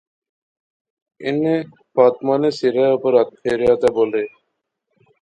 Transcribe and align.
انیں 1.25 1.61
فاطمہ 1.93 2.35
نے 2.41 2.49
سرے 2.57 2.85
اوپر 2.91 3.13
ہتھ 3.19 3.33
پھیریا 3.41 3.73
تہ 3.81 3.89
بولے 3.95 4.23